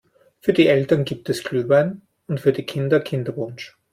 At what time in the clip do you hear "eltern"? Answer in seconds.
0.67-1.05